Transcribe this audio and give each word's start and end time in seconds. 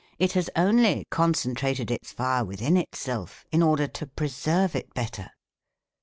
It 0.17 0.31
has 0.31 0.49
only 0.55 1.05
concentrated 1.11 1.91
its 1.91 2.11
fire 2.11 2.43
within 2.43 2.75
itself 2.75 3.45
in 3.51 3.61
order 3.61 3.85
to 3.87 4.07
preserve 4.07 4.75
it 4.75 4.95
better. 4.95 5.29